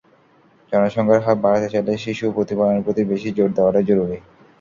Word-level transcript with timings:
জনসংখ্যার 0.71 1.21
হার 1.25 1.37
বাড়াতে 1.43 1.67
চাইলে 1.73 1.93
শিশু 2.05 2.25
প্রতিপালনের 2.35 2.85
প্রতি 2.85 3.01
বেশি 3.11 3.29
জোর 3.37 3.49
দেওয়াটা 3.57 3.81
জরুরি। 3.89 4.17